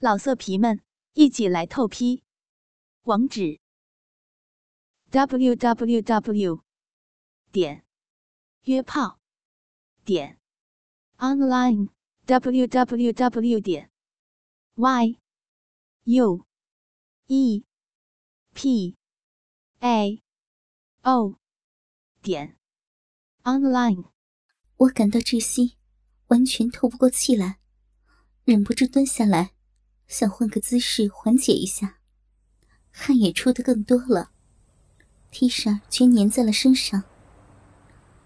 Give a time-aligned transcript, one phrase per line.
[0.00, 0.80] 老色皮们，
[1.14, 2.22] 一起来透批！
[3.02, 3.58] 网址
[5.10, 6.62] ：w w w
[7.50, 7.84] 点
[8.62, 9.18] 约炮
[10.04, 10.38] 点
[11.16, 11.88] online
[12.26, 13.90] w w w 点
[14.76, 15.18] y
[16.04, 16.46] u
[17.26, 17.64] e
[18.54, 18.96] p
[19.80, 20.22] a
[21.02, 21.40] o
[22.22, 22.56] 点
[23.42, 24.12] online。
[24.76, 25.76] 我感到窒息，
[26.28, 27.58] 完全透不过气来，
[28.44, 29.57] 忍不住蹲下来。
[30.08, 31.98] 想换个姿势缓解一下，
[32.90, 34.30] 汗也出的更多了
[35.30, 37.04] ，T 恤全粘在了身上，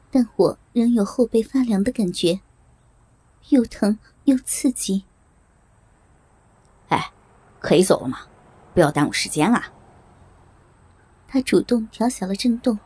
[0.09, 2.41] 但我仍有后背发凉的感觉，
[3.49, 5.05] 又疼又刺激。
[6.89, 7.13] 哎，
[7.59, 8.29] 可以走了吗？
[8.73, 9.73] 不要耽误时间啊！
[11.27, 12.79] 他主动调小了震动，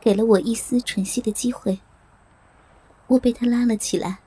[0.00, 1.80] 给了我一丝喘息的机会。
[3.08, 4.20] 我被他拉了起来，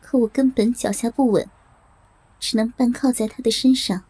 [0.00, 1.48] 可我根本脚下不稳。
[2.40, 4.02] 只能半靠在他的身上。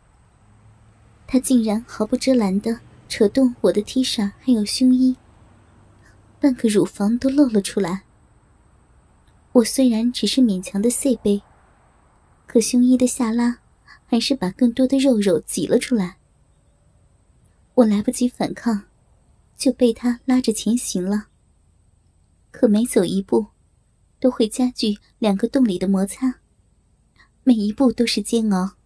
[1.26, 5.16] 他竟然毫不遮拦的扯动我的 T 恤，还有胸衣，
[6.40, 8.04] 半个乳房都露了出来。
[9.52, 11.42] 我虽然只是勉强的 C 杯，
[12.46, 13.58] 可胸衣的下拉
[14.06, 16.16] 还是把更多的肉肉挤了出来。
[17.74, 18.84] 我来不及反抗，
[19.56, 21.28] 就被他拉着前行了。
[22.50, 23.46] 可每走一步，
[24.18, 26.39] 都会加剧两个洞里的摩擦。
[27.42, 28.76] 每一步都是煎熬。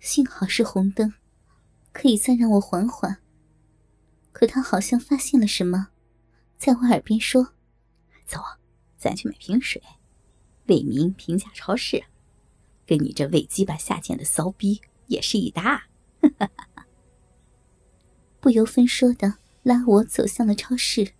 [0.00, 1.12] 幸好是红灯，
[1.92, 3.18] 可以再让我缓缓。
[4.32, 5.88] 可他好像发现了什么，
[6.56, 7.52] 在我耳边说
[8.26, 8.40] ：“走，
[8.96, 9.80] 咱去买瓶水。
[10.66, 12.02] 为民平价超市，
[12.86, 15.84] 跟你这喂鸡巴下贱的骚逼也是一搭。
[18.40, 21.12] ”不由分说的拉我走向了超市。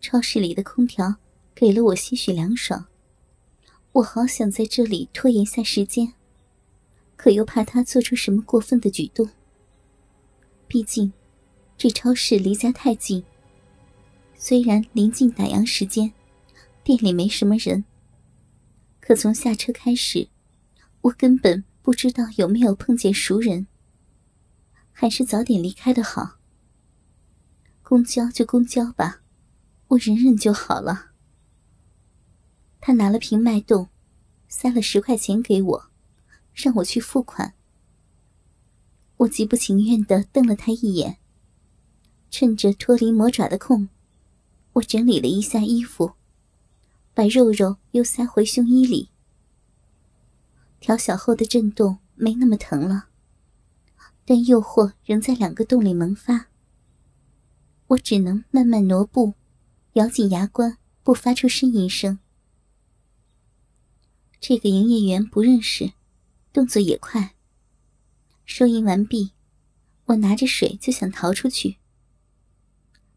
[0.00, 1.16] 超市里的空调
[1.54, 2.86] 给了我些许凉爽。
[3.94, 6.14] 我好想在这里拖延下时间，
[7.14, 9.30] 可又怕他做出什么过分的举动。
[10.66, 11.12] 毕竟，
[11.78, 13.22] 这超市离家太近。
[14.36, 16.12] 虽然临近打烊时间，
[16.82, 17.84] 店里没什么人，
[19.00, 20.28] 可从下车开始，
[21.02, 23.68] 我根本不知道有没有碰见熟人。
[24.90, 26.38] 还是早点离开的好。
[27.84, 29.20] 公交就公交吧，
[29.86, 31.12] 我忍忍就好了。
[32.86, 33.88] 他拿了瓶脉动，
[34.46, 35.90] 塞了十块钱给我，
[36.52, 37.54] 让我去付款。
[39.16, 41.16] 我极不情愿的瞪了他一眼。
[42.30, 43.88] 趁着脱离魔爪的空，
[44.74, 46.12] 我整理了一下衣服，
[47.14, 49.08] 把肉肉又塞回胸衣里。
[50.78, 53.06] 调小后的震动没那么疼了，
[54.26, 56.48] 但诱惑仍在两个洞里萌发。
[57.86, 59.32] 我只能慢慢挪步，
[59.94, 62.18] 咬紧牙关，不发出呻吟声。
[64.40, 65.92] 这个营业员不认识，
[66.52, 67.34] 动作也快。
[68.44, 69.32] 收银完毕，
[70.06, 71.76] 我拿着水就想逃出去。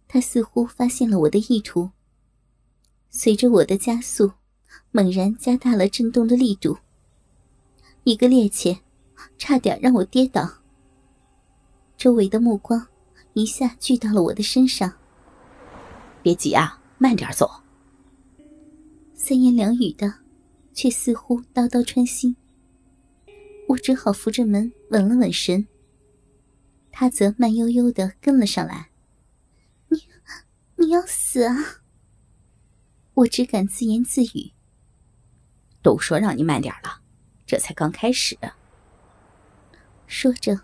[0.08, 1.92] 他似乎发现了我的意图，
[3.10, 4.32] 随着我的加速，
[4.92, 6.78] 猛然加大了震动的力度。
[8.06, 8.80] 一个趔趄，
[9.38, 10.50] 差点让我跌倒。
[11.98, 12.88] 周围的目光
[13.34, 14.94] 一下聚到了我的身上。
[16.24, 17.50] 别急啊，慢点走。
[19.14, 20.27] 三言两语的。
[20.78, 22.36] 却似乎刀刀穿心，
[23.70, 25.68] 我只好扶着门稳了稳神。
[26.92, 28.92] 他则慢悠悠的跟了上来。
[29.88, 29.98] 你，
[30.76, 31.82] 你要死啊！
[33.16, 34.52] 我只敢自言自语。
[35.82, 37.02] 都说让你慢点了，
[37.48, 38.38] 这才刚开始。
[40.06, 40.62] 说着，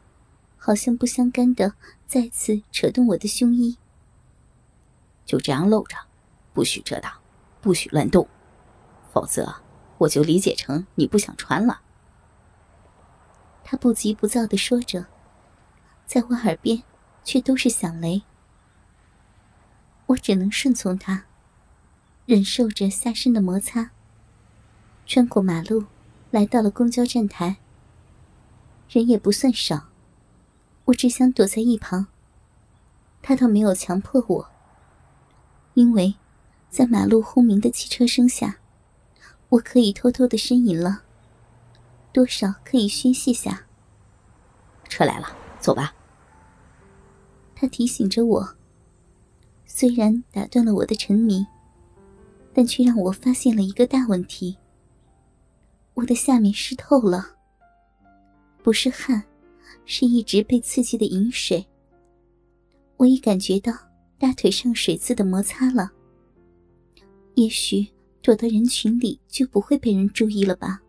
[0.57, 1.73] 好像不相干的
[2.05, 3.79] 再次扯动我的胸衣。
[5.25, 5.97] 就这样露着，
[6.53, 7.11] 不许遮挡，
[7.61, 8.27] 不许乱动，
[9.11, 9.62] 否则。
[9.99, 11.81] 我就理解成你不想穿了。
[13.63, 15.07] 他不急不躁的说着，
[16.05, 16.83] 在我耳边
[17.23, 18.23] 却都是响雷。
[20.07, 21.25] 我只能顺从他，
[22.25, 23.91] 忍受着下身的摩擦。
[25.05, 25.85] 穿过马路，
[26.29, 27.57] 来到了公交站台。
[28.89, 29.87] 人也不算少，
[30.85, 32.07] 我只想躲在一旁。
[33.21, 34.49] 他倒没有强迫我，
[35.73, 36.15] 因为，
[36.69, 38.57] 在马路轰鸣的汽车声下。
[39.53, 41.03] 我可以偷偷的呻吟了，
[42.11, 43.67] 多少可以宣泄下。
[44.89, 45.27] 车来了，
[45.59, 45.93] 走吧。
[47.53, 48.55] 他提醒着我，
[49.67, 51.45] 虽然打断了我的沉迷，
[52.51, 54.57] 但却让我发现了一个大问题：
[55.93, 57.35] 我的下面湿透了，
[58.63, 59.23] 不是汗，
[59.85, 61.63] 是一直被刺激的饮水。
[62.97, 63.71] 我已感觉到
[64.17, 65.91] 大腿上水渍的摩擦了，
[67.35, 67.87] 也许。
[68.23, 70.81] 躲到人群里就不会被人注意了吧？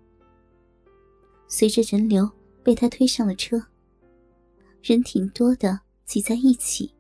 [1.49, 2.31] 随着人流
[2.63, 3.61] 被他推上了车。
[4.83, 6.95] 人挺多的，挤在一起，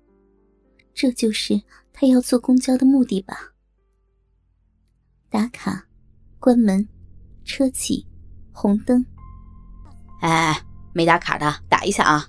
[0.93, 3.53] 这就是他要坐公交的目的吧？
[5.29, 5.87] 打卡，
[6.41, 6.89] 关门，
[7.45, 8.05] 车起，
[8.53, 9.07] 红灯。
[10.21, 12.29] 哎，没打卡的打一下啊！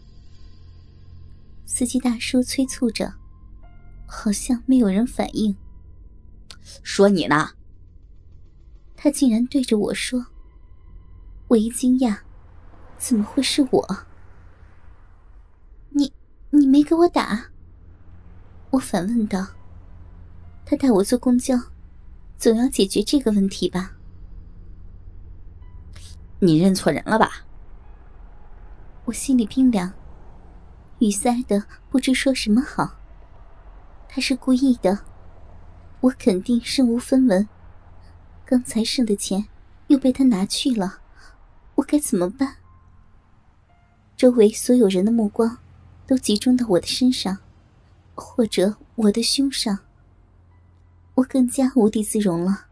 [1.65, 3.15] 司机大叔催促着，
[4.05, 5.55] 好像没有人反应。
[6.83, 7.54] 说你呢？
[9.05, 10.25] 他竟然对着我说。
[11.49, 12.21] 我一惊讶，
[12.97, 13.97] 怎么会是我？
[15.89, 16.11] 你
[16.49, 17.51] 你没给我打？
[18.71, 19.45] 我反问道。
[20.65, 21.55] 他带我坐公交，
[22.35, 23.91] 总要解决这个问题吧？
[26.39, 27.45] 你认错人了吧？
[29.03, 29.93] 我心里冰凉，
[30.97, 32.95] 语塞的不知说什么好。
[34.09, 34.97] 他是故意的，
[35.99, 37.47] 我肯定身无分文。
[38.45, 39.47] 刚才剩的钱
[39.87, 40.99] 又被他拿去了。
[41.73, 42.57] 我该怎么办？
[44.15, 45.57] 周围所有人的目光
[46.05, 47.39] 都集中到我的身上，
[48.13, 49.79] 或者我的胸上。
[51.15, 52.67] 我更加无地自容了。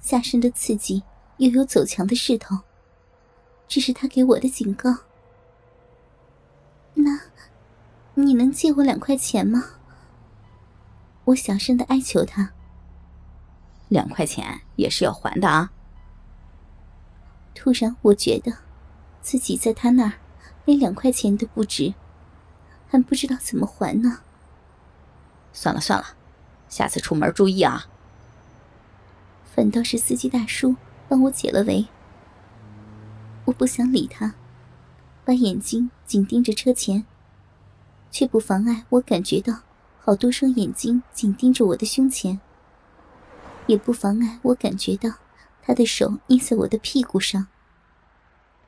[0.00, 1.02] 下身的刺激
[1.38, 2.56] 又有走强的势头，
[3.66, 4.96] 这是他给我的警告。
[6.94, 7.20] 那，
[8.14, 9.64] 你能借我两块钱吗？
[11.24, 12.52] 我小声的哀求他。
[13.90, 15.70] 两块钱也是要还的啊。
[17.54, 18.52] 突然，我觉得
[19.20, 20.14] 自己在他那儿
[20.64, 21.92] 连两块钱都不值，
[22.88, 24.20] 还不知道怎么还呢。
[25.52, 26.06] 算了算了，
[26.68, 27.86] 下次出门注意啊。
[29.44, 30.76] 反倒是司机大叔
[31.08, 31.86] 帮我解了围。
[33.46, 34.34] 我不想理他，
[35.24, 37.04] 把眼睛紧盯着车前，
[38.12, 39.62] 却不妨碍我感觉到
[39.98, 42.40] 好多双眼睛紧盯着我的胸前，
[43.70, 45.10] 也不妨碍我感觉到。
[45.62, 47.46] 他的手捏在我的屁股上，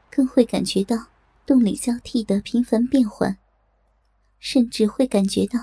[0.09, 1.07] 更会感觉到
[1.45, 3.39] 动力交替的频繁变换，
[4.39, 5.59] 甚至会感觉到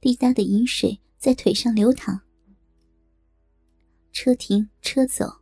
[0.00, 2.22] 滴答的饮水在腿上流淌。
[4.10, 5.40] 车停车走，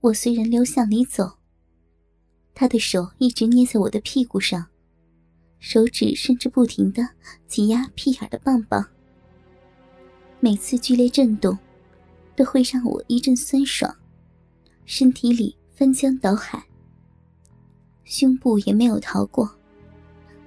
[0.00, 1.38] 我随人流向里走。
[2.52, 4.66] 他的手一直捏在我的屁股上，
[5.60, 7.06] 手指甚至不停的
[7.46, 8.88] 挤压屁眼的棒棒。
[10.40, 11.56] 每次剧烈震动，
[12.40, 13.94] 都会让我一阵酸爽。
[14.86, 16.64] 身体里翻江倒海，
[18.04, 19.54] 胸部也没有逃过，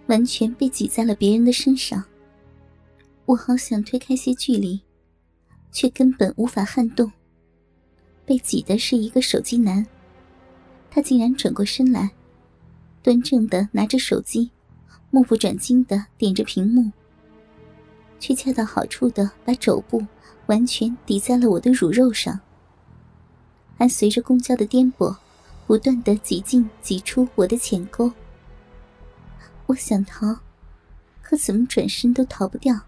[0.08, 2.04] 完全被挤在了别人的身上。
[3.28, 4.82] 我好想推开些距离，
[5.72, 7.12] 却根本无法撼动。
[8.26, 9.86] 被挤的是一个手机男，
[10.90, 12.10] 他竟然转过身来，
[13.04, 14.50] 端正的拿着手机，
[15.12, 16.92] 目不转睛的点着屏幕，
[18.20, 20.04] 却恰到好处的把肘部
[20.48, 22.40] 完全抵在了我的乳肉上。
[23.78, 25.16] 还随着公交的颠簸，
[25.68, 28.12] 不断的挤进挤出我的浅沟。
[29.66, 30.40] 我想逃，
[31.22, 32.80] 可怎么转身都逃不掉，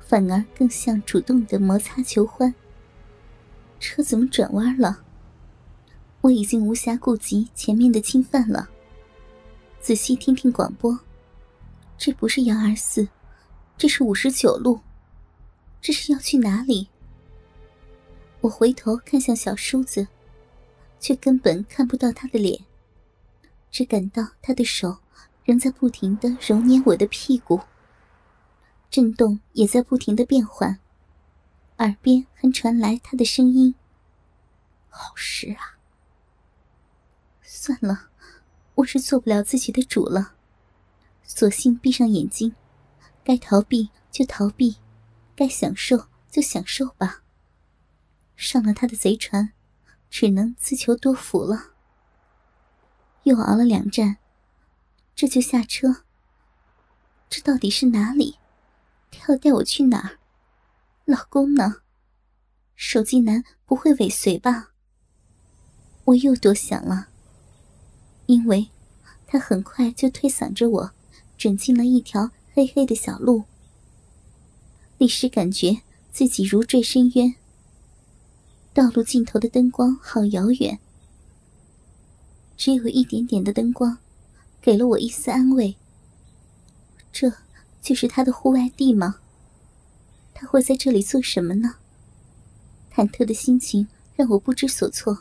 [0.00, 2.54] 反而更像主动的摩擦求欢。
[3.78, 5.00] 车怎么转弯了？
[6.22, 8.70] 我已经无暇顾及前面的侵犯了。
[9.80, 10.98] 仔细听听广播，
[11.98, 13.06] 这不是幺二四，
[13.76, 14.80] 这是五十九路，
[15.84, 16.88] 这是要去哪里？
[18.40, 20.08] 我回头看向小叔子，
[20.98, 22.64] 却根本看不到他的脸，
[23.70, 24.96] 只感到他的手
[25.44, 27.60] 仍在不停的揉捏我的屁股，
[28.90, 30.80] 震动也在不停的变换，
[31.76, 33.74] 耳边还传来他的声音
[34.88, 35.76] ：“好湿啊！”
[37.44, 38.08] 算了，
[38.76, 40.32] 我是做不了自己的主了，
[41.24, 42.54] 索性闭上眼睛，
[43.22, 44.78] 该逃避就逃避，
[45.36, 47.22] 该享受就享受吧。
[48.36, 49.52] 上了他的贼船，
[50.10, 51.72] 只能自求多福了。
[53.24, 54.18] 又熬了两站，
[55.14, 56.04] 这就下车。
[57.30, 58.38] 这到底是哪里？
[59.10, 60.18] 他要带我去哪儿？
[61.04, 61.76] 老公呢？
[62.76, 64.70] 手机男不会尾随吧？
[66.06, 67.08] 我又多想了，
[68.26, 68.68] 因为
[69.26, 70.92] 他很快就推搡着我，
[71.38, 73.44] 转进了一条黑黑的小路。
[75.04, 77.34] 立时感觉自己如坠深渊。
[78.72, 80.78] 道路尽头的灯光好遥远，
[82.56, 83.98] 只有一点点的灯光，
[84.62, 85.76] 给了我一丝安慰。
[87.12, 87.30] 这
[87.82, 89.16] 就是他的户外地吗？
[90.32, 91.74] 他会在这里做什么呢？
[92.90, 95.18] 忐忑的心情让我不知所措，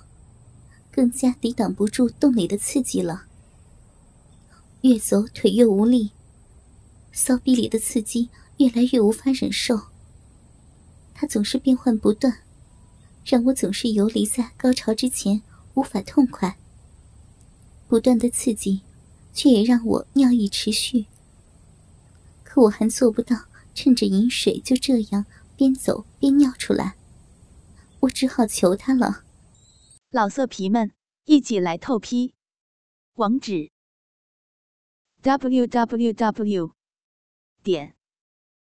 [0.94, 3.26] 更加抵挡不住洞里的刺激了。
[4.84, 6.12] 越走腿越无力，
[7.12, 8.30] 骚逼里的刺激
[8.64, 9.90] 越来越无法忍受。
[11.14, 12.40] 他总是变幻不断。
[13.26, 15.42] 让我总是游离在高潮之前，
[15.76, 16.58] 无法痛快。
[17.88, 18.82] 不断的刺激，
[19.34, 21.06] 却也让我尿意持续。
[22.44, 26.96] 可我还做不到趁着饮水就这样边走边尿出来，
[28.02, 29.24] 我只好求他了。
[30.12, 30.92] 老色皮们，
[31.24, 32.34] 一起来透批！
[33.14, 33.72] 网址
[35.22, 36.72] ：w w w
[37.64, 37.96] 点